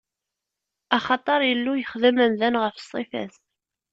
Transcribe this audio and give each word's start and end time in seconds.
Axaṭer 0.97 1.39
Illu 1.51 1.73
yexdem 1.77 2.17
amdan 2.25 2.55
ɣef 2.63 2.75
ṣṣifa-s. 2.85 3.35